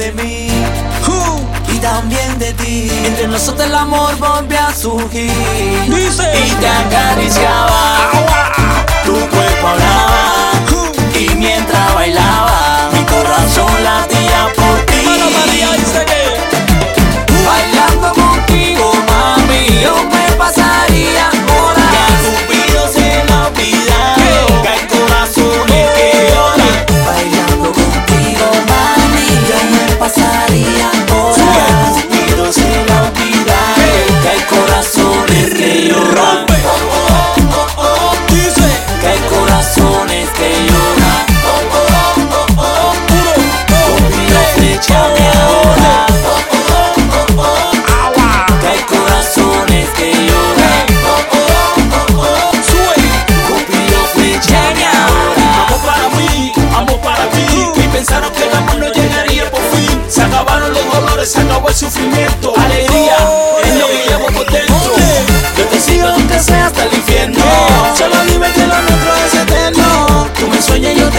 de 0.00 0.12
mí 0.12 0.48
y 1.68 1.78
también 1.78 2.38
de 2.38 2.54
ti. 2.54 2.90
Entre 3.04 3.28
nosotros 3.28 3.66
el 3.66 3.74
amor 3.74 4.16
volvió 4.16 4.58
a 4.58 4.74
surgir 4.74 5.30
Dice. 5.88 6.24
y 6.46 6.50
te 6.52 6.68
acariciaba. 6.68 8.10
Tu 9.04 9.12
cuerpo 9.12 9.66
hablaba. 9.66 9.99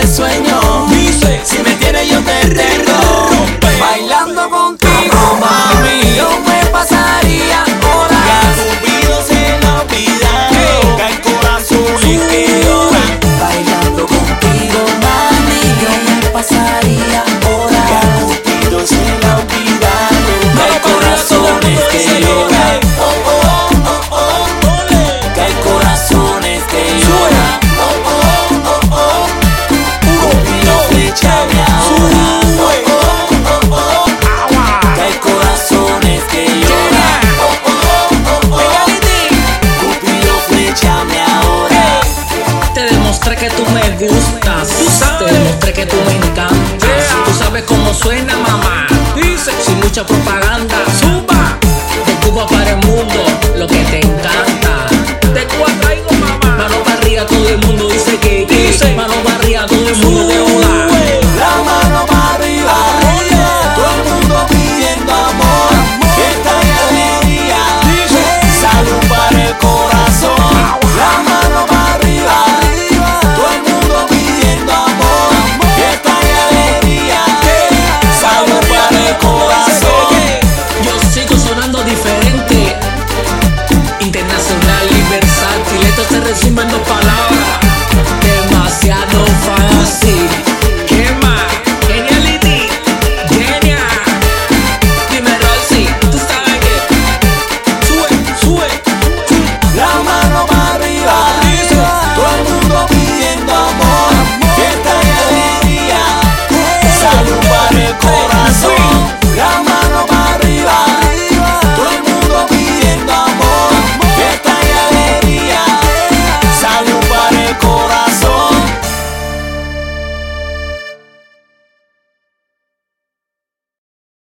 te 0.00 0.06
sueño. 0.06 0.86
Dice, 0.88 1.40
si 1.44 1.58
me 1.58 1.70
tienes 1.76 2.08
yo 2.08 2.22
te 2.22 2.42
reno. 2.42 2.93
lo 53.64 53.68
que 53.68 53.84
te 53.84 53.98
encanta. 54.00 54.86
Te 55.32 55.46
traigo 55.80 56.12
mamá. 56.20 56.56
Mano 56.56 56.82
para 56.84 56.96
arriba, 56.98 57.24
todo 57.26 57.48
el 57.48 57.58
mundo 57.58 57.88
dice 57.88 58.18
que. 58.18 58.46
Dice. 58.46 58.94
Mano 58.94 59.14
para 59.24 59.36
arriba, 59.36 59.66
todo 59.66 59.88
el 59.88 59.96
mundo 59.96 60.26
te 60.26 60.38
joda. 60.38 60.93
lazima 86.34 86.64
nafanya 86.64 87.03